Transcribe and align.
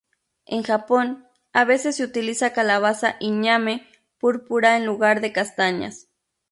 En 0.47 0.63
Japón, 0.63 1.27
a 1.53 1.63
veces 1.63 1.97
se 1.97 2.03
utiliza 2.03 2.53
calabaza 2.53 3.17
y 3.19 3.29
ñame 3.29 3.85
púrpura 4.17 4.75
en 4.75 4.83
lugar 4.87 5.21
de 5.21 5.31
castañas. 5.31 6.07